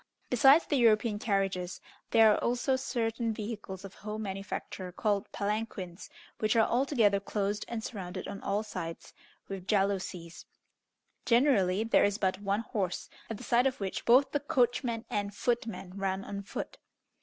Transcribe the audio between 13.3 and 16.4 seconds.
the side of which both the coachman and footman run